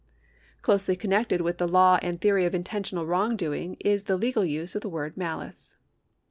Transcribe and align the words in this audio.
Closely 0.63 0.95
connected 0.95 1.41
with 1.41 1.59
the 1.59 1.67
law 1.67 1.99
and 2.01 2.19
theory 2.19 2.45
of 2.45 2.55
intentional 2.55 3.05
wrongdoing 3.05 3.77
is 3.81 4.05
the 4.05 4.17
legal 4.17 4.43
use 4.43 4.73
of 4.73 4.81
the 4.81 4.89
word 4.89 5.15
malice. 5.15 5.75